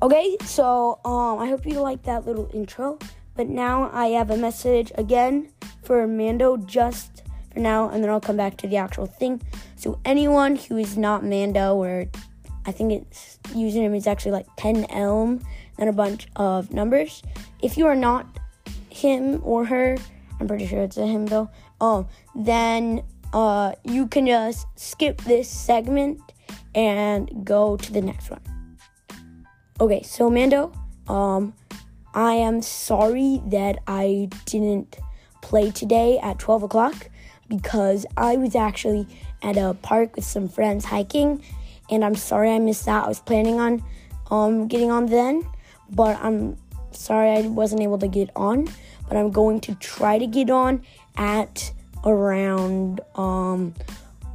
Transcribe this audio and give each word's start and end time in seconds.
Okay, 0.00 0.36
so 0.44 1.00
um, 1.04 1.40
I 1.40 1.48
hope 1.48 1.66
you 1.66 1.80
like 1.80 2.04
that 2.04 2.24
little 2.24 2.48
intro. 2.54 3.00
But 3.34 3.48
now 3.48 3.90
I 3.92 4.08
have 4.08 4.30
a 4.30 4.36
message 4.36 4.92
again 4.94 5.48
for 5.82 6.06
Mando 6.06 6.56
just 6.56 7.22
for 7.52 7.58
now, 7.58 7.88
and 7.88 8.02
then 8.02 8.10
I'll 8.10 8.20
come 8.20 8.36
back 8.36 8.56
to 8.58 8.68
the 8.68 8.76
actual 8.76 9.06
thing. 9.06 9.42
So 9.74 9.98
anyone 10.04 10.54
who 10.54 10.76
is 10.76 10.96
not 10.96 11.24
Mando, 11.24 11.74
or 11.74 12.06
I 12.64 12.70
think 12.70 12.92
its 12.92 13.40
username 13.48 13.96
is 13.96 14.06
actually 14.06 14.32
like 14.32 14.46
10 14.56 14.86
Elm, 14.90 15.40
and 15.78 15.88
a 15.88 15.92
bunch 15.92 16.28
of 16.36 16.72
numbers. 16.72 17.22
If 17.62 17.76
you 17.76 17.86
are 17.86 17.96
not 17.96 18.26
him 18.90 19.40
or 19.44 19.64
her, 19.64 19.96
I'm 20.38 20.46
pretty 20.46 20.66
sure 20.66 20.82
it's 20.82 20.96
a 20.96 21.06
him 21.06 21.26
though. 21.26 21.50
Um, 21.80 22.06
then 22.36 23.02
uh, 23.32 23.72
you 23.84 24.06
can 24.06 24.26
just 24.26 24.66
skip 24.76 25.22
this 25.22 25.48
segment 25.48 26.20
and 26.74 27.44
go 27.44 27.76
to 27.76 27.92
the 27.92 28.00
next 28.00 28.30
one. 28.30 28.57
Okay, 29.80 30.02
so 30.02 30.28
Mando, 30.28 30.72
um, 31.06 31.54
I 32.12 32.32
am 32.32 32.62
sorry 32.62 33.40
that 33.46 33.78
I 33.86 34.28
didn't 34.44 34.96
play 35.40 35.70
today 35.70 36.18
at 36.18 36.40
12 36.40 36.64
o'clock 36.64 37.08
because 37.48 38.04
I 38.16 38.38
was 38.38 38.56
actually 38.56 39.06
at 39.40 39.56
a 39.56 39.74
park 39.74 40.16
with 40.16 40.24
some 40.24 40.48
friends 40.48 40.84
hiking, 40.84 41.44
and 41.92 42.04
I'm 42.04 42.16
sorry 42.16 42.50
I 42.50 42.58
missed 42.58 42.86
that. 42.86 43.04
I 43.04 43.08
was 43.08 43.20
planning 43.20 43.60
on 43.60 43.84
um, 44.32 44.66
getting 44.66 44.90
on 44.90 45.06
then, 45.06 45.48
but 45.90 46.18
I'm 46.24 46.56
sorry 46.90 47.30
I 47.30 47.42
wasn't 47.42 47.82
able 47.82 47.98
to 47.98 48.08
get 48.08 48.30
on. 48.34 48.68
But 49.06 49.16
I'm 49.16 49.30
going 49.30 49.60
to 49.60 49.76
try 49.76 50.18
to 50.18 50.26
get 50.26 50.50
on 50.50 50.82
at 51.16 51.72
around 52.04 53.00
um, 53.14 53.74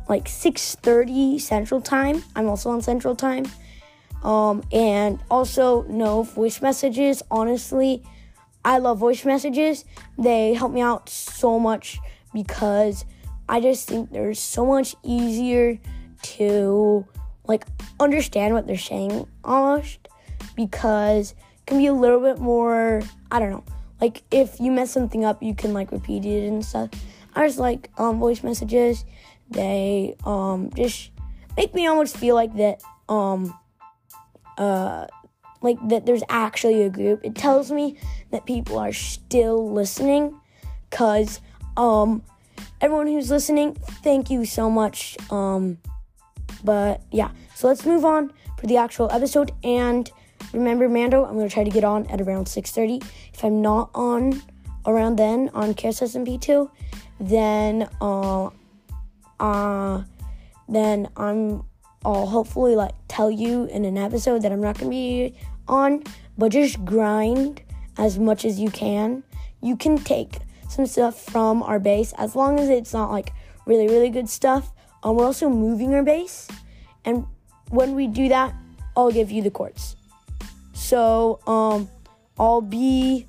like 0.08 0.24
6:30 0.24 1.42
Central 1.42 1.82
Time. 1.82 2.24
I'm 2.34 2.48
also 2.48 2.70
on 2.70 2.82
Central 2.82 3.14
Time. 3.14 3.46
Um, 4.24 4.64
and 4.72 5.20
also 5.30 5.84
no 5.84 6.24
voice 6.24 6.62
messages. 6.62 7.22
Honestly, 7.30 8.04
I 8.66 8.78
love 8.78 8.98
voice 8.98 9.26
messages. 9.26 9.86
They 10.18 10.54
help 10.54 10.72
me 10.72 10.82
out 10.82 11.10
so 11.10 11.60
much 11.60 12.00
because 12.34 13.06
I 13.50 13.60
just 13.60 13.88
think 13.88 14.12
they're 14.12 14.34
so 14.34 14.66
much 14.66 14.96
easier 15.04 15.80
to 16.22 17.06
like 17.46 17.66
understand 18.00 18.54
what 18.54 18.66
they're 18.66 18.78
saying 18.78 19.28
almost 19.44 20.08
because 20.56 21.36
can 21.66 21.78
be 21.78 21.88
a 21.88 21.94
little 21.94 22.22
bit 22.22 22.40
more 22.40 23.02
I 23.32 23.40
don't 23.40 23.52
know. 23.52 23.64
Like 24.00 24.24
if 24.32 24.60
you 24.60 24.72
mess 24.72 24.92
something 24.92 25.26
up, 25.26 25.44
you 25.44 25.54
can 25.54 25.74
like 25.74 25.92
repeat 25.92 26.26
it 26.26 26.48
and 26.48 26.64
stuff. 26.64 26.90
I 27.36 27.46
just 27.46 27.60
like 27.60 27.90
um, 27.98 28.20
voice 28.20 28.44
messages. 28.44 29.06
They 29.50 30.16
um, 30.24 30.72
just 30.76 31.12
make 31.58 31.74
me 31.74 31.88
almost 31.88 32.18
feel 32.18 32.36
like 32.36 32.56
that 32.56 32.82
um, 33.10 33.58
uh, 34.58 35.08
like 35.62 35.78
that 35.88 36.06
there's 36.06 36.24
actually 36.30 36.84
a 36.84 36.90
group. 36.90 37.22
It 37.24 37.36
tells 37.36 37.72
me 37.72 37.98
that 38.32 38.46
people 38.46 38.78
are 38.78 38.94
still 38.94 39.72
listening 39.72 40.40
cuz 40.92 41.40
um 41.78 42.22
everyone 42.82 43.08
who's 43.08 43.32
listening, 43.32 43.76
thank 44.04 44.30
you 44.30 44.46
so 44.46 44.70
much. 44.70 45.18
Um 45.32 45.78
but 46.64 47.02
yeah, 47.12 47.32
so 47.56 47.68
let's 47.68 47.86
move 47.86 48.06
on 48.06 48.32
for 48.58 48.68
the 48.68 48.78
actual 48.78 49.10
episode 49.12 49.52
and 49.64 50.12
remember 50.54 50.88
Mando, 50.88 51.26
I'm 51.26 51.36
going 51.36 51.48
to 51.48 51.54
try 51.54 51.64
to 51.64 51.70
get 51.70 51.84
on 51.84 52.06
at 52.08 52.22
around 52.22 52.46
6:30. 52.48 53.04
If 53.34 53.44
I'm 53.44 53.62
not 53.62 53.90
on 53.96 54.42
around 54.86 55.16
then 55.18 55.50
on 55.54 55.74
KSSMP2, 55.74 56.70
then 57.20 57.90
uh 58.02 58.50
uh 59.40 60.04
then 60.68 61.10
I'm 61.16 61.64
I'll 62.06 62.28
hopefully 62.28 62.76
like 62.76 62.94
tell 63.08 63.32
you 63.32 63.66
in 63.66 63.86
an 63.86 63.98
episode 63.98 64.42
that 64.42 64.52
I'm 64.52 64.62
not 64.62 64.78
gonna 64.78 64.90
be 64.90 65.36
on, 65.68 66.04
but 66.38 66.52
just 66.52 66.84
grind 66.84 67.62
as 67.98 68.20
much 68.20 68.46
as 68.46 68.60
you 68.60 68.70
can. 68.70 69.24
You 69.62 69.78
can 69.78 69.98
take 69.98 70.40
some 70.70 70.86
stuff 70.86 71.24
from 71.24 71.64
our 71.64 71.80
base 71.80 72.14
as 72.18 72.36
long 72.36 72.60
as 72.60 72.70
it's 72.70 72.94
not 72.94 73.12
like 73.12 73.32
really, 73.66 73.88
really 73.88 74.10
good 74.10 74.30
stuff. 74.30 74.72
Um, 75.04 75.16
we're 75.16 75.26
also 75.26 75.50
moving 75.50 75.94
our 75.94 76.04
base, 76.04 76.48
and 77.06 77.26
when 77.70 77.96
we 77.96 78.08
do 78.08 78.30
that, 78.30 78.54
I'll 78.96 79.12
give 79.12 79.32
you 79.32 79.42
the 79.42 79.52
quartz. 79.52 79.96
So, 80.74 81.40
um, 81.48 81.90
I'll 82.40 82.62
be, 82.62 83.28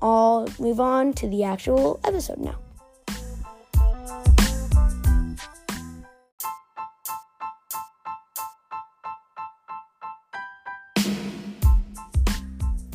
I'll 0.00 0.48
move 0.58 0.80
on 0.80 1.12
to 1.14 1.28
the 1.28 1.44
actual 1.44 2.00
episode 2.04 2.38
now. 2.38 2.58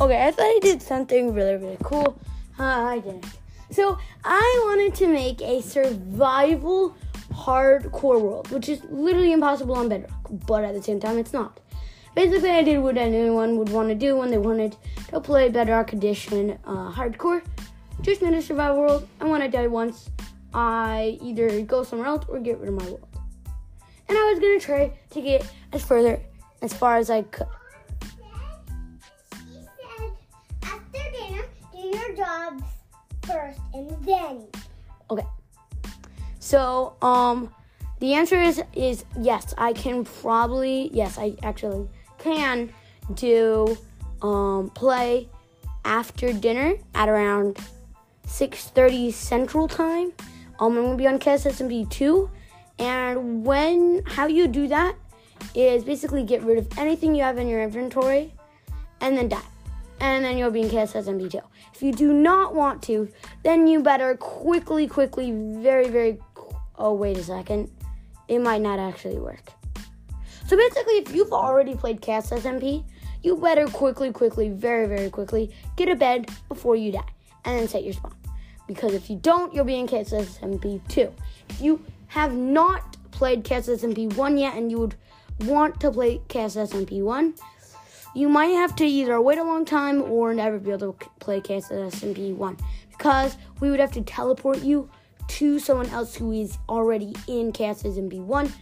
Okay, 0.04 0.28
I 0.28 0.32
thought 0.32 0.44
I 0.44 0.60
did 0.62 0.82
something 0.82 1.34
really, 1.34 1.56
really 1.56 1.78
cool. 1.82 2.20
Uh, 2.60 2.64
I 2.64 3.00
didn't. 3.00 3.26
So 3.72 3.98
I 4.26 4.62
wanted 4.66 4.94
to 4.96 5.08
make 5.08 5.42
a 5.42 5.62
survival 5.62 6.94
hardcore 7.32 8.20
world, 8.20 8.52
which 8.52 8.68
is 8.68 8.84
literally 8.90 9.32
impossible 9.32 9.76
on 9.76 9.88
Bedrock, 9.88 10.12
but 10.46 10.66
at 10.66 10.74
the 10.74 10.84
same 10.84 11.00
time, 11.00 11.18
it's 11.18 11.32
not. 11.32 11.62
Basically, 12.16 12.50
I 12.50 12.64
did 12.64 12.80
what 12.80 12.98
anyone 12.98 13.56
would 13.56 13.70
want 13.70 13.88
to 13.90 13.96
do 13.96 14.18
when 14.18 14.30
they 14.30 14.38
wanted 14.38 14.76
to 15.08 15.22
play 15.22 15.48
Bedrock 15.48 15.94
Edition 15.94 16.60
uh, 16.66 16.92
hardcore. 16.92 17.42
Just 18.02 18.22
made 18.22 18.34
a 18.34 18.42
survival 18.42 18.82
world, 18.82 19.08
and 19.22 19.30
when 19.30 19.42
I 19.42 19.48
die 19.48 19.68
once, 19.68 20.10
I 20.54 21.18
either 21.22 21.62
go 21.62 21.84
somewhere 21.84 22.10
else 22.10 22.26
or 22.28 22.42
get 22.42 22.60
rid 22.60 22.68
of 22.68 22.76
my 22.76 22.86
world. 22.88 23.08
And 24.10 24.18
I 24.18 24.24
was 24.32 24.40
gonna 24.40 24.60
try 24.60 24.92
to 25.12 25.22
get 25.22 25.50
as 25.72 25.82
further 25.82 26.20
as 26.62 26.74
far 26.74 26.98
as 26.98 27.10
I 27.10 27.22
could. 27.22 27.48
First 33.26 33.60
and 33.74 33.90
then. 34.06 34.48
Okay. 35.10 35.26
So, 36.40 36.96
um, 37.02 37.54
the 38.00 38.14
answer 38.14 38.40
is 38.40 38.62
is 38.74 39.06
yes. 39.20 39.54
I 39.58 39.74
can 39.74 40.04
probably 40.04 40.90
yes. 40.94 41.18
I 41.18 41.36
actually 41.44 41.88
can 42.18 42.74
do 43.14 43.78
um 44.22 44.70
play 44.76 45.30
after 45.86 46.34
dinner 46.34 46.76
at 46.96 47.10
around 47.10 47.58
6:30 48.28 49.12
Central 49.12 49.68
Time. 49.68 50.12
Um, 50.60 50.78
I'm 50.78 50.84
gonna 50.84 50.98
be 50.98 51.08
on 51.08 51.20
KSSMP 51.20 51.90
two, 51.90 52.30
and 52.80 53.46
when 53.46 54.04
how 54.06 54.28
you 54.28 54.48
do 54.48 54.68
that 54.68 54.96
is 55.56 55.84
basically 55.84 56.24
get 56.24 56.42
rid 56.44 56.58
of 56.58 56.68
anything 56.78 57.16
you 57.16 57.24
have 57.24 57.38
in 57.38 57.48
your 57.48 57.62
inventory, 57.62 58.34
and 59.02 59.18
then 59.18 59.30
die 59.30 59.53
and 60.04 60.26
then 60.26 60.38
you'll 60.38 60.52
be 60.52 60.62
in 60.62 60.70
KSSMP 60.70 61.32
2. 61.32 61.40
If 61.74 61.82
you 61.82 61.94
do 61.94 62.12
not 62.12 62.54
want 62.54 62.84
to, 62.84 63.08
then 63.44 63.68
you 63.68 63.82
better 63.82 64.16
quickly, 64.18 64.86
quickly, 64.86 65.32
very, 65.32 65.88
very. 65.88 66.20
Oh, 66.78 66.94
wait 66.94 67.18
a 67.18 67.24
second. 67.24 67.72
It 68.28 68.40
might 68.40 68.62
not 68.62 68.80
actually 68.80 69.18
work. 69.18 69.52
So 70.46 70.58
basically, 70.58 70.96
if 70.96 71.16
you've 71.16 71.32
already 71.32 71.74
played 71.76 72.02
KSSMP, 72.02 72.84
you 73.22 73.38
better 73.38 73.66
quickly, 73.68 74.12
quickly, 74.12 74.50
very, 74.50 74.88
very 74.88 75.10
quickly 75.10 75.56
get 75.78 75.88
a 75.88 75.96
bed 75.96 76.30
before 76.50 76.76
you 76.76 76.92
die 76.92 77.10
and 77.46 77.58
then 77.58 77.68
set 77.70 77.86
your 77.86 77.94
spawn. 77.94 78.14
Because 78.68 78.94
if 78.94 79.10
you 79.10 79.16
don't, 79.16 79.54
you'll 79.54 79.64
be 79.64 79.80
in 79.80 79.88
KSSMP 79.88 80.86
2. 80.90 81.14
If 81.50 81.62
you 81.62 81.82
have 82.08 82.34
not 82.34 82.98
played 83.12 83.46
KSSMP 83.46 84.14
1 84.18 84.38
yet 84.38 84.56
and 84.58 84.70
you 84.70 84.80
would 84.80 84.96
want 85.46 85.80
to 85.80 85.92
play 85.92 86.20
KSSMP 86.28 87.02
1, 87.02 87.36
you 88.16 88.30
might 88.30 88.48
have 88.48 88.76
to 88.78 88.86
either 88.86 89.20
wait 89.22 89.38
a 89.38 89.44
long 89.44 89.66
time 89.66 90.02
or 90.02 90.34
never 90.34 90.60
be 90.60 90.72
able 90.72 90.94
to 90.94 91.10
play 91.20 91.42
KSSMP 91.42 92.36
1 92.36 92.58
because 92.90 93.38
we 93.60 93.70
would 93.70 93.80
have 93.80 93.92
to 93.94 94.02
teleport 94.02 94.62
you 94.62 94.90
to 95.28 95.60
someone 95.60 95.90
else 95.90 96.16
who 96.16 96.32
is 96.32 96.58
already 96.70 97.16
in 97.28 97.52
KSSMP 97.52 98.20
1, 98.20 98.54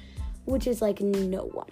which 0.45 0.67
is 0.67 0.81
like 0.81 1.01
no 1.01 1.43
one. 1.43 1.69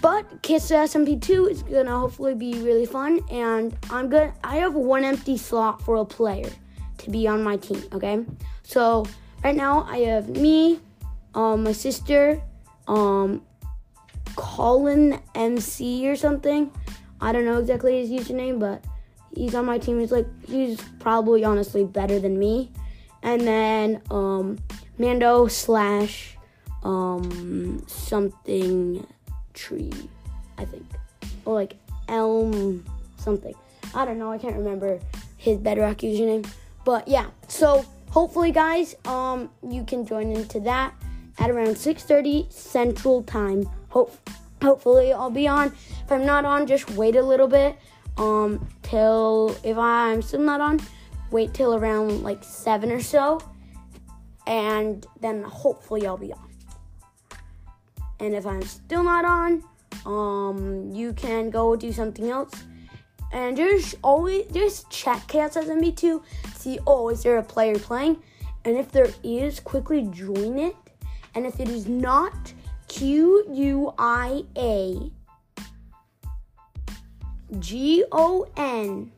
But 0.00 0.42
KSSMP 0.42 1.20
2 1.20 1.46
is 1.48 1.62
gonna 1.62 1.98
hopefully 1.98 2.34
be 2.34 2.54
really 2.62 2.86
fun, 2.86 3.20
and 3.30 3.76
I'm 3.90 4.08
gonna 4.08 4.32
I 4.44 4.56
have 4.56 4.74
one 4.74 5.04
empty 5.04 5.36
slot 5.36 5.82
for 5.82 5.96
a 5.96 6.04
player 6.04 6.48
to 6.98 7.10
be 7.10 7.26
on 7.26 7.42
my 7.42 7.56
team. 7.56 7.82
Okay, 7.92 8.24
so 8.62 9.06
right 9.42 9.56
now 9.56 9.86
I 9.90 9.98
have 9.98 10.28
me, 10.28 10.80
um, 11.34 11.64
my 11.64 11.72
sister, 11.72 12.40
um, 12.86 13.42
Colin 14.38 15.20
MC 15.34 16.08
or 16.08 16.14
something. 16.14 16.70
I 17.20 17.32
don't 17.32 17.44
know 17.44 17.58
exactly 17.58 18.06
his 18.06 18.08
username, 18.08 18.60
but 18.60 18.84
he's 19.34 19.52
on 19.56 19.66
my 19.66 19.78
team. 19.78 19.98
He's 19.98 20.12
like 20.12 20.28
he's 20.46 20.80
probably 21.00 21.42
honestly 21.42 21.84
better 21.84 22.20
than 22.20 22.38
me. 22.38 22.70
And 23.24 23.40
then 23.40 24.00
um, 24.12 24.58
Mando 24.96 25.48
slash 25.48 26.36
um, 26.84 27.82
something 27.88 29.04
tree, 29.54 29.92
I 30.56 30.64
think, 30.64 30.86
or 31.44 31.54
like 31.54 31.74
Elm 32.06 32.84
something. 33.16 33.54
I 33.92 34.04
don't 34.04 34.20
know. 34.20 34.30
I 34.30 34.38
can't 34.38 34.56
remember 34.56 35.00
his 35.36 35.58
Bedrock 35.58 35.96
username, 35.98 36.48
but 36.84 37.08
yeah. 37.08 37.26
So 37.48 37.84
hopefully, 38.10 38.52
guys, 38.52 38.94
um, 39.04 39.50
you 39.68 39.82
can 39.82 40.06
join 40.06 40.30
into 40.30 40.60
that 40.60 40.94
at 41.40 41.50
around 41.50 41.76
6:30 41.76 42.52
Central 42.52 43.24
Time. 43.24 43.68
Hope 43.98 44.30
hopefully 44.62 45.12
I'll 45.12 45.28
be 45.30 45.48
on. 45.48 45.68
If 46.04 46.12
I'm 46.12 46.24
not 46.24 46.44
on, 46.44 46.68
just 46.68 46.88
wait 46.92 47.16
a 47.16 47.22
little 47.22 47.48
bit. 47.48 47.76
Um, 48.16 48.68
till 48.82 49.56
if 49.64 49.76
I'm 49.76 50.22
still 50.22 50.40
not 50.40 50.60
on, 50.60 50.78
wait 51.32 51.52
till 51.52 51.74
around 51.74 52.22
like 52.22 52.44
seven 52.44 52.92
or 52.92 53.00
so, 53.00 53.40
and 54.46 55.04
then 55.20 55.42
hopefully 55.42 56.06
I'll 56.06 56.16
be 56.16 56.32
on. 56.32 56.48
And 58.20 58.34
if 58.34 58.46
I'm 58.46 58.62
still 58.62 59.02
not 59.02 59.24
on, 59.24 59.64
um, 60.06 60.92
you 60.92 61.12
can 61.12 61.50
go 61.50 61.74
do 61.74 61.92
something 61.92 62.28
else. 62.28 62.52
And 63.32 63.56
just 63.56 63.96
always 64.02 64.46
just 64.52 64.90
check 64.90 65.26
Chaos 65.26 65.56
SMB2, 65.56 66.22
see 66.54 66.78
oh 66.86 67.08
is 67.08 67.24
there 67.24 67.38
a 67.38 67.42
player 67.42 67.78
playing, 67.80 68.22
and 68.64 68.76
if 68.76 68.92
there 68.92 69.10
is, 69.24 69.58
quickly 69.58 70.02
join 70.12 70.58
it. 70.58 70.76
And 71.34 71.46
if 71.46 71.58
it 71.58 71.68
is 71.68 71.88
not, 71.88 72.54
Q 72.88 73.44
U 73.52 73.94
I 73.98 74.44
A 74.56 75.10
G 77.58 78.04
O 78.10 78.46
N 78.56 79.12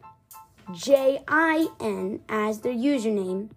J 0.73 1.23
I 1.27 1.69
N 1.81 2.21
as 2.29 2.61
their 2.61 2.75
username, 2.75 3.51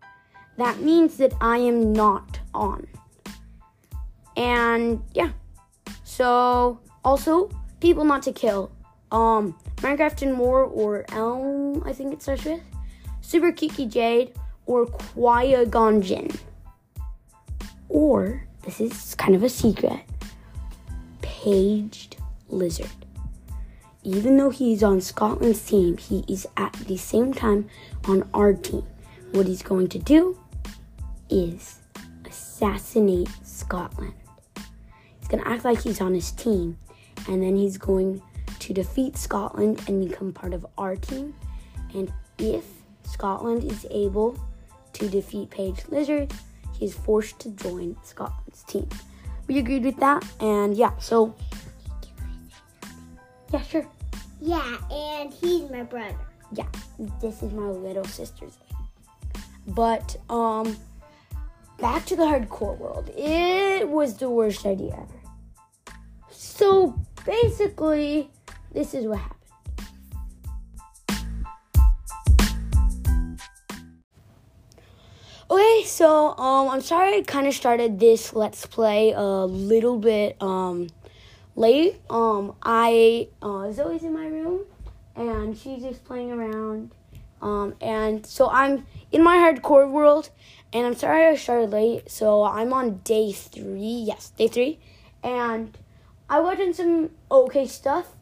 that 0.58 0.80
means 0.80 1.18
that 1.18 1.34
I 1.42 1.58
am 1.58 1.94
not 1.94 2.40
on. 2.54 2.88
And 4.38 5.04
yeah. 5.14 5.32
So 6.04 6.80
also 7.04 7.50
people 7.80 8.06
not 8.06 8.24
to 8.24 8.32
kill. 8.32 8.72
Um 9.12 9.56
Minecraft 9.78 10.22
and 10.22 10.34
more 10.34 10.64
or 10.64 11.04
Elm, 11.12 11.84
I 11.86 11.92
think 11.92 12.14
it 12.14 12.22
starts 12.22 12.46
with. 12.46 12.62
Super 13.20 13.52
Kiki 13.52 13.86
Jade 13.86 14.34
or 14.66 14.86
Qui 14.86 15.66
Gonjin. 15.66 16.34
Or 17.90 18.48
this 18.64 18.80
is 18.80 19.16
kind 19.16 19.36
of 19.36 19.44
a 19.44 19.50
secret. 19.50 20.02
Paged 21.22 22.18
Lizard. 22.50 22.90
Even 24.04 24.38
though 24.38 24.50
he's 24.50 24.84
on 24.84 25.00
Scotland's 25.00 25.62
team, 25.66 25.98
he 25.98 26.26
is 26.28 26.48
at 26.58 26.74
the 26.74 26.98
same 26.98 27.34
time 27.34 27.70
on 28.06 28.30
our 28.34 28.54
team. 28.54 28.84
What 29.32 29.48
he's 29.48 29.64
going 29.64 29.88
to 29.90 30.00
do 30.00 30.38
is 31.30 31.80
assassinate 32.26 33.30
Scotland. 33.44 34.14
He's 35.20 35.28
going 35.28 35.44
to 35.44 35.50
act 35.50 35.64
like 35.66 35.82
he's 35.82 36.02
on 36.02 36.14
his 36.14 36.32
team, 36.32 36.78
and 37.28 37.42
then 37.42 37.56
he's 37.56 37.78
going 37.78 38.22
to 38.60 38.74
defeat 38.74 39.18
Scotland 39.18 39.82
and 39.88 40.08
become 40.08 40.32
part 40.34 40.54
of 40.54 40.66
our 40.78 40.96
team. 40.96 41.34
And 41.94 42.12
if 42.38 42.66
Scotland 43.04 43.64
is 43.64 43.86
able 43.90 44.38
to 44.94 45.10
defeat 45.10 45.50
Page 45.50 45.82
Lizard, 45.90 46.34
is 46.84 46.94
forced 46.94 47.40
to 47.40 47.50
join 47.50 47.96
Scotland's 48.04 48.64
team. 48.64 48.88
We 49.48 49.58
agreed 49.60 49.84
with 49.84 49.98
that, 49.98 50.26
and 50.40 50.76
yeah, 50.76 50.98
so 51.00 51.36
yeah, 53.52 53.62
sure. 53.62 53.88
Yeah, 54.42 54.78
and 54.92 55.34
he's 55.34 55.70
my 55.70 55.84
brother. 55.84 56.18
Yeah, 56.52 56.68
this 57.22 57.42
is 57.42 57.54
my 57.54 57.68
little 57.68 58.06
sister's. 58.06 58.58
But 59.68 60.18
um, 60.30 60.76
back 61.80 62.06
to 62.08 62.16
the 62.16 62.24
hardcore 62.24 62.78
world. 62.78 63.10
It 63.16 63.88
was 63.88 64.18
the 64.18 64.30
worst 64.30 64.66
idea 64.66 64.94
ever. 64.94 65.22
So 66.32 67.00
basically, 67.26 68.32
this 68.74 68.94
is 68.94 69.06
what 69.06 69.20
happened. 69.20 69.43
So 76.04 76.36
um, 76.38 76.68
I'm 76.68 76.82
sorry 76.82 77.16
I 77.16 77.22
kind 77.22 77.48
of 77.48 77.54
started 77.54 77.98
this 77.98 78.34
let's 78.34 78.66
play 78.66 79.14
a 79.14 79.24
little 79.46 79.98
bit 79.98 80.36
um 80.42 80.90
late. 81.56 81.96
Um, 82.10 82.56
I 82.62 83.30
uh, 83.42 83.72
Zoe's 83.72 84.04
in 84.04 84.12
my 84.12 84.28
room, 84.28 84.66
and 85.16 85.58
she's 85.58 85.82
just 85.82 86.04
playing 86.04 86.34
around. 86.34 86.92
Um, 87.42 87.76
and 87.80 88.26
so 88.26 88.50
I'm 88.50 88.86
in 89.14 89.24
my 89.24 89.38
hardcore 89.38 89.90
world, 89.90 90.30
and 90.74 90.86
I'm 90.86 90.94
sorry 90.94 91.26
I 91.26 91.38
started 91.38 91.70
late. 91.70 92.12
So 92.12 92.44
I'm 92.44 92.74
on 92.74 92.98
day 93.06 93.32
three. 93.32 94.04
Yes, 94.06 94.32
day 94.32 94.50
three, 94.50 94.80
and 95.24 95.72
I 96.30 96.42
watching 96.42 96.74
some 96.74 97.12
okay 97.32 97.66
stuff. 97.66 98.14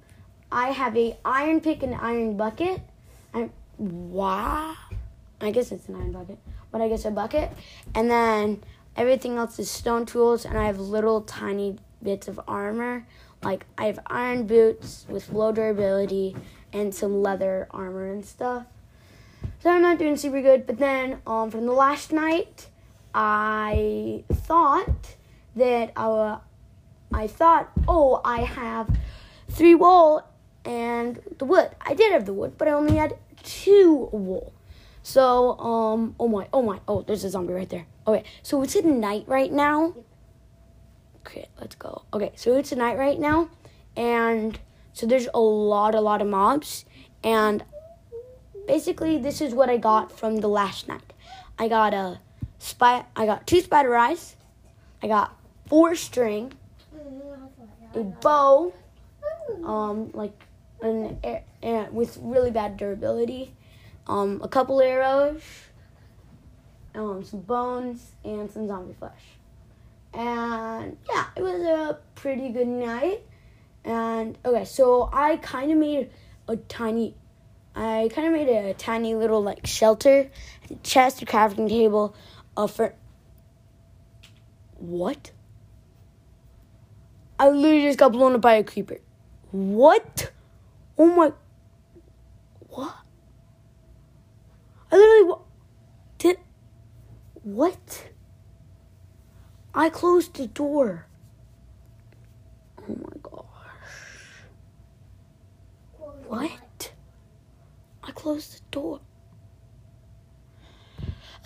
I 0.52 0.68
have 0.70 0.96
a 0.96 1.18
iron 1.26 1.62
pick 1.62 1.82
and 1.82 1.96
iron 1.96 2.38
bucket. 2.38 2.80
I'm 3.34 3.52
wow. 3.80 4.76
I 5.42 5.50
guess 5.50 5.72
it's 5.72 5.90
an 5.90 5.96
iron 5.96 6.12
bucket, 6.12 6.38
but 6.72 6.82
I 6.82 6.90
guess 6.90 7.06
a 7.06 7.12
bucket, 7.12 7.52
and 7.94 8.10
then 8.10 8.64
everything 8.96 9.38
else 9.38 9.60
is 9.60 9.70
stone 9.70 10.06
tools, 10.06 10.46
and 10.46 10.58
I 10.58 10.66
have 10.66 10.80
little 10.80 11.22
tiny 11.22 11.78
bits 12.04 12.28
of 12.28 12.40
armor. 12.48 13.06
Like 13.44 13.66
I 13.78 13.86
have 13.86 14.00
iron 14.08 14.46
boots 14.46 15.06
with 15.10 15.32
low 15.32 15.52
durability 15.52 16.36
and 16.74 16.94
some 16.94 17.22
leather 17.22 17.68
armor 17.72 18.12
and 18.12 18.24
stuff. 18.24 18.66
So 19.60 19.70
I'm 19.70 19.82
not 19.82 19.98
doing 19.98 20.16
super 20.16 20.42
good. 20.42 20.68
But 20.68 20.78
then 20.78 21.22
um, 21.26 21.52
from 21.52 21.66
the 21.66 21.72
last 21.74 22.12
night, 22.12 22.68
I 23.14 24.24
thought 24.32 25.16
that 25.56 25.92
uh, 25.96 26.40
I 27.14 27.28
thought, 27.28 27.72
oh, 27.88 28.22
I 28.24 28.42
have 28.42 28.96
three 29.50 29.76
wool 29.76 30.24
and 30.66 31.20
the 31.38 31.46
wood. 31.46 31.70
I 31.82 31.94
did 31.94 32.14
have 32.14 32.26
the 32.26 32.34
wood, 32.34 32.58
but 32.58 32.68
I 32.68 32.72
only 32.72 32.96
had 32.96 33.18
two 33.44 34.10
wool. 34.12 34.54
So, 35.04 35.58
um, 35.60 36.16
oh 36.20 36.28
my, 36.28 36.48
oh 36.54 36.62
my, 36.62 36.80
oh, 36.88 37.02
there's 37.02 37.24
a 37.24 37.30
zombie 37.30 37.54
right 37.54 37.70
there. 37.70 37.88
Okay, 38.06 38.24
so 38.44 38.62
it's 38.62 38.76
at 38.76 38.86
night 38.86 39.26
right 39.28 39.52
now. 39.52 39.96
Okay, 41.22 41.48
let's 41.60 41.76
go. 41.76 42.04
Okay, 42.14 42.32
so 42.36 42.56
it's 42.56 42.72
night 42.72 42.98
right 42.98 43.20
now, 43.20 43.50
and 43.96 44.60
so 44.94 45.06
there's 45.06 45.28
a 45.34 45.40
lot, 45.40 45.96
a 45.96 46.02
lot 46.02 46.22
of 46.22 46.28
mobs, 46.28 46.86
and 47.24 47.64
basically 48.68 49.18
this 49.18 49.42
is 49.42 49.54
what 49.54 49.70
I 49.70 49.78
got 49.78 50.12
from 50.12 50.38
the 50.38 50.48
last 50.48 50.88
night. 50.88 51.14
I 51.58 51.68
got 51.68 51.94
a 51.94 52.20
spy. 52.58 53.06
I 53.16 53.26
got 53.26 53.46
two 53.46 53.62
spider 53.62 53.96
eyes. 53.96 54.36
I 55.04 55.08
got 55.08 55.36
four 55.68 55.96
string, 55.96 56.54
a 57.96 58.04
bow, 58.04 58.74
um, 59.64 60.12
like 60.14 60.34
an 60.82 61.18
air, 61.24 61.88
with 61.92 62.18
really 62.22 62.52
bad 62.52 62.78
durability, 62.78 63.54
um, 64.08 64.42
a 64.44 64.48
couple 64.48 64.82
arrows, 64.82 65.42
um, 66.96 67.24
some 67.24 67.42
bones, 67.42 68.12
and 68.24 68.50
some 68.52 68.68
zombie 68.68 68.94
flesh. 68.94 69.24
And 70.14 70.98
yeah, 71.10 71.26
it 71.36 71.42
was 71.42 71.62
a 71.62 72.00
pretty 72.16 72.50
good 72.50 72.68
night. 72.68 73.22
And 73.84 74.38
okay, 74.46 74.66
so 74.66 75.10
I 75.12 75.38
kind 75.38 75.72
of 75.72 75.78
made 75.78 76.12
a 76.48 76.56
tiny, 76.56 77.16
I 77.76 78.10
kind 78.14 78.28
of 78.28 78.34
made 78.34 78.50
a 78.50 78.74
tiny 78.74 79.16
little 79.16 79.42
like 79.42 79.66
shelter, 79.66 80.30
chest, 80.84 81.22
a 81.22 81.26
crafting 81.26 81.70
table, 81.70 82.16
uh, 82.58 82.68
for. 82.68 82.94
What? 84.78 85.32
I 87.40 87.50
literally 87.50 87.84
just 87.84 87.98
got 87.98 88.12
blown 88.12 88.36
up 88.36 88.42
by 88.42 88.56
a 88.56 88.64
creeper. 88.64 88.98
What? 89.52 90.32
Oh 90.98 91.06
my. 91.06 91.34
What? 92.70 92.96
I 94.92 94.98
literally. 94.98 95.42
Did. 96.18 96.38
What? 97.44 98.10
I 99.74 99.90
closed 99.90 100.36
the 100.36 100.48
door. 100.48 101.08
Oh 102.80 102.96
my 102.96 103.18
gosh. 103.24 103.46
What? 106.28 106.94
I 108.04 108.12
closed 108.12 108.58
the 108.58 108.62
door. 108.72 109.00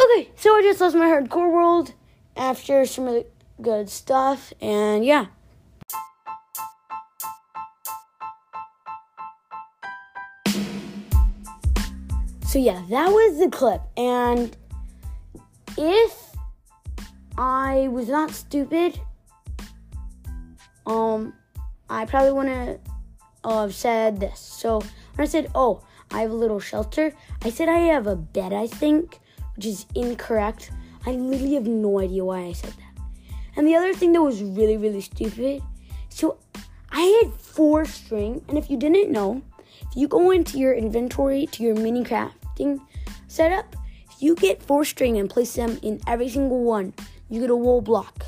Okay, 0.01 0.31
so 0.35 0.55
I 0.55 0.61
just 0.61 0.81
lost 0.81 0.95
my 0.95 1.05
hardcore 1.05 1.51
world 1.51 1.93
after 2.35 2.85
some 2.85 3.05
really 3.05 3.25
good 3.61 3.89
stuff, 3.89 4.51
and 4.59 5.05
yeah. 5.05 5.27
So 12.47 12.59
yeah, 12.59 12.81
that 12.89 13.09
was 13.09 13.39
the 13.39 13.49
clip, 13.49 13.81
and 13.97 14.55
if 15.77 16.25
I 17.37 17.89
was 17.91 18.07
not 18.07 18.31
stupid. 18.31 18.99
Um, 20.85 21.33
I 21.89 22.05
probably 22.05 22.31
wouldn't 22.31 22.79
have 23.43 23.73
said 23.73 24.19
this. 24.19 24.39
So 24.39 24.79
when 24.79 25.25
I 25.25 25.25
said, 25.25 25.51
"Oh, 25.53 25.81
I 26.11 26.21
have 26.21 26.31
a 26.31 26.35
little 26.35 26.59
shelter," 26.59 27.13
I 27.43 27.49
said 27.49 27.67
I 27.67 27.79
have 27.91 28.07
a 28.07 28.15
bed. 28.15 28.53
I 28.53 28.67
think, 28.67 29.19
which 29.55 29.65
is 29.65 29.85
incorrect. 29.95 30.71
I 31.05 31.11
literally 31.11 31.55
have 31.55 31.67
no 31.67 31.99
idea 31.99 32.23
why 32.23 32.41
I 32.41 32.53
said 32.53 32.73
that. 32.73 33.03
And 33.55 33.67
the 33.67 33.75
other 33.75 33.93
thing 33.93 34.13
that 34.13 34.21
was 34.21 34.41
really, 34.41 34.77
really 34.77 35.01
stupid. 35.01 35.61
So 36.09 36.37
I 36.91 37.01
had 37.23 37.33
four 37.33 37.85
string, 37.85 38.43
and 38.47 38.57
if 38.57 38.69
you 38.69 38.77
didn't 38.77 39.11
know, 39.11 39.41
if 39.81 39.95
you 39.95 40.07
go 40.07 40.31
into 40.31 40.57
your 40.57 40.73
inventory 40.73 41.47
to 41.47 41.63
your 41.63 41.75
mini 41.75 42.03
crafting 42.03 42.79
setup, 43.27 43.75
if 44.11 44.21
you 44.21 44.35
get 44.35 44.61
four 44.61 44.85
string 44.85 45.17
and 45.17 45.29
place 45.29 45.53
them 45.53 45.79
in 45.81 45.99
every 46.07 46.29
single 46.29 46.63
one, 46.63 46.93
you 47.29 47.41
get 47.41 47.49
a 47.49 47.55
wool 47.55 47.81
block. 47.81 48.25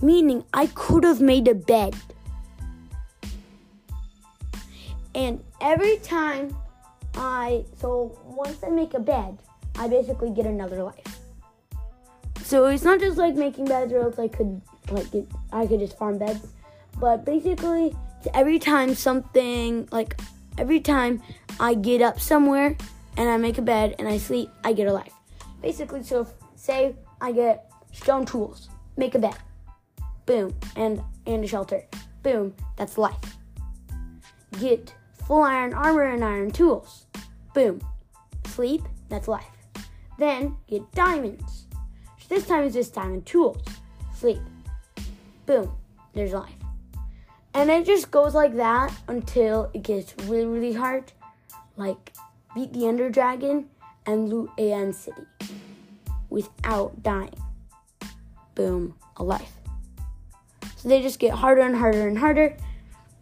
Meaning 0.00 0.44
I 0.54 0.66
could 0.66 1.04
have 1.04 1.20
made 1.20 1.48
a 1.48 1.54
bed. 1.54 1.96
And 5.14 5.42
every 5.60 5.96
time 5.98 6.56
I, 7.14 7.64
so 7.80 8.16
once 8.24 8.62
I 8.62 8.70
make 8.70 8.94
a 8.94 9.00
bed, 9.00 9.38
I 9.76 9.88
basically 9.88 10.30
get 10.30 10.46
another 10.46 10.82
life. 10.82 11.18
So 12.44 12.66
it's 12.66 12.84
not 12.84 13.00
just 13.00 13.18
like 13.18 13.34
making 13.34 13.66
beds 13.66 13.92
or 13.92 14.00
else 14.00 14.18
I 14.18 14.28
could 14.28 14.62
like 14.90 15.10
get, 15.10 15.26
I 15.52 15.66
could 15.66 15.80
just 15.80 15.98
farm 15.98 16.18
beds. 16.18 16.46
But 17.00 17.24
basically, 17.24 17.94
every 18.34 18.58
time 18.58 18.94
something 18.94 19.88
like 19.92 20.18
every 20.58 20.80
time 20.80 21.22
I 21.60 21.74
get 21.74 22.02
up 22.02 22.20
somewhere 22.20 22.76
and 23.16 23.28
I 23.28 23.36
make 23.36 23.58
a 23.58 23.62
bed 23.62 23.94
and 23.98 24.08
I 24.08 24.18
sleep, 24.18 24.50
I 24.64 24.72
get 24.72 24.88
a 24.88 24.92
life. 24.92 25.14
Basically, 25.62 26.02
so 26.02 26.22
if, 26.22 26.28
say 26.56 26.96
I 27.20 27.32
get 27.32 27.70
stone 27.92 28.26
tools, 28.26 28.68
make 28.96 29.14
a 29.14 29.18
bed, 29.18 29.36
boom, 30.26 30.54
and 30.76 31.00
and 31.26 31.44
a 31.44 31.48
shelter, 31.48 31.82
boom, 32.22 32.54
that's 32.76 32.98
life. 32.98 33.16
Get 34.60 34.94
full 35.26 35.42
iron 35.42 35.74
armor 35.74 36.04
and 36.04 36.24
iron 36.24 36.50
tools, 36.50 37.06
boom, 37.54 37.80
sleep, 38.46 38.82
that's 39.08 39.28
life. 39.28 39.44
Then 40.18 40.56
get 40.66 40.90
diamonds. 40.92 41.66
This 42.28 42.46
time 42.46 42.64
is 42.64 42.74
just 42.74 42.94
diamond 42.94 43.24
tools, 43.24 43.62
sleep, 44.14 44.40
boom, 45.46 45.72
there's 46.12 46.32
life. 46.32 46.67
And 47.54 47.70
it 47.70 47.86
just 47.86 48.10
goes 48.10 48.34
like 48.34 48.54
that 48.56 48.92
until 49.08 49.70
it 49.74 49.82
gets 49.82 50.14
really, 50.24 50.46
really 50.46 50.72
hard. 50.74 51.12
Like 51.76 52.12
beat 52.54 52.72
the 52.72 52.86
Ender 52.86 53.10
Dragon 53.10 53.68
and 54.06 54.28
loot 54.28 54.50
a 54.58 54.72
end 54.72 54.94
city 54.94 55.22
without 56.30 57.02
dying. 57.02 57.34
Boom, 58.54 58.94
a 59.16 59.22
life. 59.22 59.52
So 60.76 60.88
they 60.88 61.02
just 61.02 61.18
get 61.18 61.32
harder 61.32 61.62
and 61.62 61.76
harder 61.76 62.06
and 62.06 62.18
harder. 62.18 62.56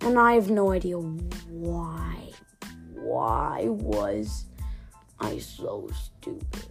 And 0.00 0.18
I 0.18 0.34
have 0.34 0.50
no 0.50 0.72
idea 0.72 0.96
why. 0.96 2.30
Why 2.94 3.64
was 3.66 4.44
I 5.18 5.38
so 5.38 5.88
stupid? 5.94 6.66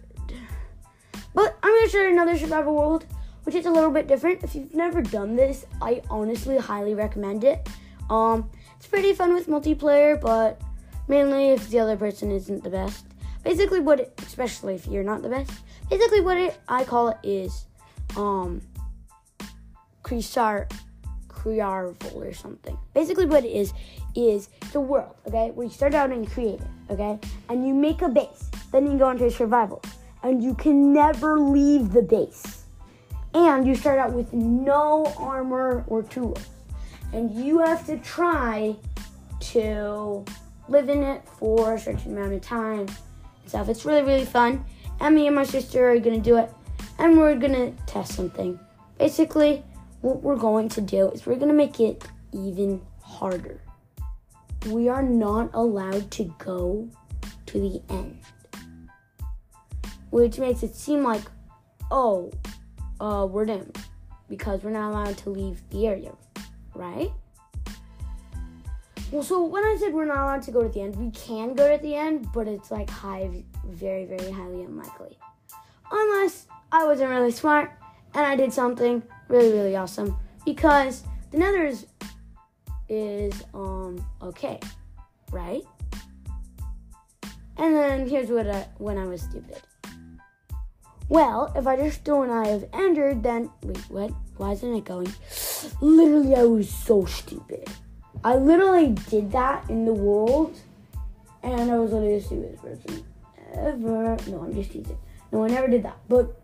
But 1.34 1.58
I'm 1.62 1.72
gonna 1.72 2.04
you 2.04 2.12
another 2.12 2.38
survival 2.38 2.74
world 2.74 3.06
which 3.46 3.54
is 3.54 3.64
a 3.64 3.70
little 3.70 3.92
bit 3.92 4.08
different. 4.08 4.42
If 4.42 4.56
you've 4.56 4.74
never 4.74 5.00
done 5.00 5.36
this, 5.36 5.66
I 5.80 6.02
honestly 6.10 6.58
highly 6.58 6.94
recommend 6.94 7.44
it. 7.44 7.68
Um, 8.10 8.50
it's 8.76 8.88
pretty 8.88 9.12
fun 9.14 9.34
with 9.34 9.46
multiplayer, 9.46 10.20
but 10.20 10.60
mainly 11.06 11.50
if 11.50 11.68
the 11.70 11.78
other 11.78 11.96
person 11.96 12.32
isn't 12.32 12.64
the 12.64 12.70
best. 12.70 13.06
Basically, 13.44 13.78
what 13.78 14.00
it, 14.00 14.20
especially 14.26 14.74
if 14.74 14.88
you're 14.88 15.04
not 15.04 15.22
the 15.22 15.28
best, 15.28 15.52
basically 15.88 16.20
what 16.20 16.36
it 16.36 16.58
I 16.68 16.82
call 16.82 17.10
it 17.10 17.18
is, 17.22 17.66
um, 18.16 18.60
Creasar, 20.02 20.68
Crearville 21.28 22.16
or 22.16 22.34
something. 22.34 22.76
Basically, 22.94 23.26
what 23.26 23.44
it 23.44 23.52
is 23.52 23.72
is 24.16 24.48
the 24.72 24.80
world, 24.80 25.14
okay? 25.28 25.52
Where 25.52 25.68
you 25.68 25.72
start 25.72 25.94
out 25.94 26.10
in 26.10 26.26
creative, 26.26 26.66
okay, 26.90 27.20
and 27.48 27.64
you 27.64 27.74
make 27.74 28.02
a 28.02 28.08
base. 28.08 28.50
Then 28.72 28.90
you 28.90 28.98
go 28.98 29.10
into 29.10 29.30
survival, 29.30 29.82
and 30.24 30.42
you 30.42 30.54
can 30.54 30.92
never 30.92 31.38
leave 31.38 31.92
the 31.92 32.02
base 32.02 32.65
and 33.36 33.66
you 33.66 33.74
start 33.74 33.98
out 33.98 34.12
with 34.12 34.32
no 34.32 35.12
armor 35.18 35.84
or 35.88 36.02
tools. 36.02 36.46
And 37.12 37.30
you 37.32 37.58
have 37.58 37.86
to 37.86 37.98
try 37.98 38.76
to 39.52 40.24
live 40.68 40.88
in 40.88 41.02
it 41.02 41.22
for 41.28 41.74
a 41.74 41.78
certain 41.78 42.16
amount 42.16 42.32
of 42.32 42.40
time 42.40 42.80
and 42.80 42.96
stuff. 43.46 43.68
It's 43.68 43.84
really, 43.84 44.02
really 44.02 44.24
fun. 44.24 44.64
And 45.00 45.14
me 45.14 45.26
and 45.26 45.36
my 45.36 45.44
sister 45.44 45.90
are 45.90 45.98
gonna 45.98 46.18
do 46.18 46.38
it. 46.38 46.50
And 46.98 47.18
we're 47.18 47.36
gonna 47.36 47.72
test 47.86 48.14
something. 48.14 48.58
Basically, 48.98 49.62
what 50.00 50.22
we're 50.22 50.36
going 50.36 50.70
to 50.70 50.80
do 50.80 51.10
is 51.10 51.26
we're 51.26 51.36
gonna 51.36 51.52
make 51.52 51.78
it 51.78 52.04
even 52.32 52.80
harder. 53.02 53.60
We 54.68 54.88
are 54.88 55.02
not 55.02 55.50
allowed 55.52 56.10
to 56.12 56.34
go 56.38 56.88
to 57.46 57.60
the 57.60 57.82
end. 57.90 58.18
Which 60.10 60.38
makes 60.38 60.62
it 60.62 60.74
seem 60.74 61.02
like, 61.02 61.22
oh, 61.90 62.32
uh, 63.00 63.26
we're 63.28 63.46
doomed 63.46 63.76
because 64.28 64.62
we're 64.62 64.70
not 64.70 64.90
allowed 64.90 65.16
to 65.18 65.30
leave 65.30 65.62
the 65.70 65.86
area, 65.86 66.12
right? 66.74 67.10
Well, 69.12 69.22
so 69.22 69.44
when 69.44 69.64
I 69.64 69.76
said 69.78 69.94
we're 69.94 70.04
not 70.04 70.18
allowed 70.18 70.42
to 70.42 70.50
go 70.50 70.62
to 70.62 70.68
the 70.68 70.80
end, 70.80 70.96
we 70.96 71.10
can 71.12 71.54
go 71.54 71.74
to 71.74 71.80
the 71.80 71.94
end, 71.94 72.28
but 72.32 72.48
it's 72.48 72.70
like 72.70 72.90
high, 72.90 73.30
very, 73.64 74.04
very 74.04 74.30
highly 74.30 74.64
unlikely. 74.64 75.16
Unless 75.90 76.46
I 76.72 76.84
wasn't 76.84 77.10
really 77.10 77.30
smart 77.30 77.72
and 78.14 78.26
I 78.26 78.34
did 78.34 78.52
something 78.52 79.02
really, 79.28 79.52
really 79.52 79.76
awesome 79.76 80.16
because 80.44 81.04
the 81.30 81.38
nether 81.38 81.66
is, 81.66 81.86
is 82.88 83.44
um 83.54 84.04
okay, 84.22 84.58
right? 85.30 85.62
And 87.58 87.74
then 87.74 88.08
here's 88.08 88.28
what 88.28 88.48
I, 88.48 88.66
when 88.78 88.98
I 88.98 89.06
was 89.06 89.22
stupid. 89.22 89.62
Well, 91.08 91.52
if 91.54 91.66
I 91.66 91.76
just 91.76 92.06
an 92.08 92.30
Eye 92.30 92.48
of 92.48 92.64
Ender, 92.72 93.14
then 93.14 93.50
wait, 93.62 93.78
what? 93.88 94.12
Why 94.38 94.52
isn't 94.52 94.74
it 94.74 94.84
going? 94.84 95.12
Literally, 95.80 96.34
I 96.34 96.42
was 96.42 96.68
so 96.68 97.04
stupid. 97.04 97.68
I 98.24 98.34
literally 98.34 98.94
did 99.08 99.30
that 99.32 99.70
in 99.70 99.84
the 99.84 99.92
world, 99.92 100.56
and 101.42 101.70
I 101.70 101.78
was 101.78 101.92
literally 101.92 102.18
the 102.18 102.24
stupidest 102.24 102.62
person 102.62 103.04
ever. 103.54 104.16
No, 104.26 104.42
I'm 104.42 104.52
just 104.52 104.72
teasing. 104.72 104.98
No, 105.32 105.44
I 105.44 105.48
never 105.48 105.68
did 105.68 105.84
that. 105.84 105.96
But 106.08 106.34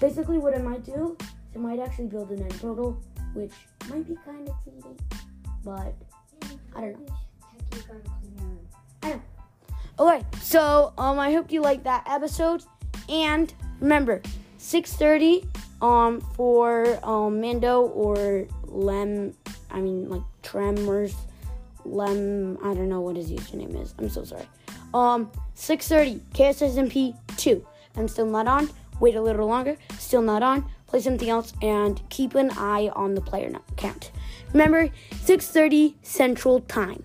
basically, 0.00 0.38
what 0.38 0.54
I 0.54 0.62
might 0.62 0.84
do 0.84 1.16
is 1.20 1.28
I 1.54 1.58
might 1.58 1.78
actually 1.78 2.06
build 2.06 2.30
an 2.30 2.42
end 2.42 2.58
portal, 2.58 2.98
which 3.34 3.52
might 3.90 4.08
be 4.08 4.16
kind 4.24 4.48
of 4.48 4.54
cheating, 4.64 4.98
but 5.62 5.94
I 6.74 6.80
don't 6.80 7.06
know. 7.06 7.14
I 9.02 9.08
know. 9.10 9.22
Okay, 9.98 10.26
so 10.40 10.92
um, 10.98 11.18
I 11.18 11.32
hope 11.32 11.52
you 11.52 11.60
liked 11.60 11.84
that 11.84 12.04
episode, 12.08 12.64
and 13.08 13.52
Remember, 13.80 14.22
6:30 14.58 15.46
um 15.82 16.20
for 16.34 16.98
um 17.04 17.40
Mando 17.40 17.82
or 17.82 18.46
Lem 18.66 19.34
I 19.70 19.80
mean 19.80 20.08
like 20.08 20.22
Tremors 20.42 21.14
Lem 21.84 22.58
I 22.64 22.74
don't 22.74 22.88
know 22.88 23.00
what 23.00 23.16
his 23.16 23.30
username 23.30 23.80
is. 23.80 23.94
I'm 23.98 24.08
so 24.08 24.24
sorry. 24.24 24.48
Um 24.94 25.30
6:30 25.54 26.20
KSSMP 26.32 27.14
2. 27.36 27.64
I'm 27.96 28.08
still 28.08 28.26
not 28.26 28.46
on. 28.46 28.68
Wait 29.00 29.14
a 29.14 29.20
little 29.22 29.46
longer. 29.46 29.76
Still 29.98 30.22
not 30.22 30.42
on. 30.42 30.64
Play 30.86 31.00
something 31.00 31.28
else 31.28 31.52
and 31.62 32.00
keep 32.08 32.34
an 32.34 32.50
eye 32.56 32.90
on 32.94 33.14
the 33.14 33.20
player 33.20 33.50
count. 33.76 34.10
Remember 34.52 34.88
6:30 35.24 35.94
Central 36.02 36.60
Time. 36.60 37.04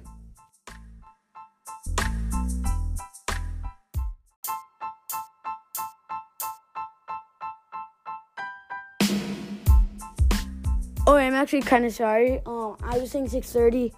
Actually 11.41 11.61
kind 11.61 11.85
of 11.85 11.93
sorry. 11.93 12.39
Um, 12.45 12.77
I 12.83 12.99
was 12.99 13.11
saying 13.11 13.29
6:30, 13.29 13.91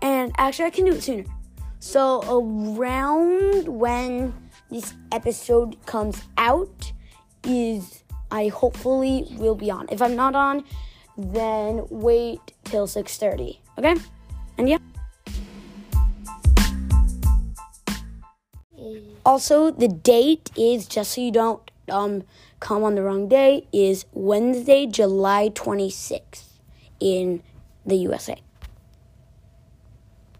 and 0.00 0.32
actually 0.38 0.64
I 0.64 0.70
can 0.70 0.86
do 0.86 0.92
it 0.92 1.02
sooner. 1.02 1.24
So 1.78 2.02
around 2.24 3.68
when 3.68 4.32
this 4.70 4.94
episode 5.12 5.76
comes 5.84 6.22
out 6.38 6.92
is 7.44 8.02
I 8.30 8.48
hopefully 8.48 9.26
will 9.36 9.54
be 9.54 9.70
on. 9.70 9.88
If 9.90 10.00
I'm 10.00 10.16
not 10.16 10.34
on, 10.34 10.64
then 11.18 11.86
wait 11.90 12.40
till 12.64 12.86
6:30. 12.86 13.60
Okay? 13.76 13.96
And 14.56 14.68
yeah. 14.68 14.78
Also, 19.26 19.70
the 19.70 19.88
date 19.88 20.50
is 20.56 20.86
just 20.86 21.12
so 21.12 21.20
you 21.20 21.30
don't 21.30 21.60
um 21.90 22.22
come 22.58 22.84
on 22.84 22.94
the 22.94 23.02
wrong 23.02 23.28
day 23.28 23.66
is 23.72 24.06
Wednesday, 24.12 24.86
July 24.86 25.50
26th 25.50 26.49
in 27.00 27.42
the 27.84 27.96
USA. 27.96 28.36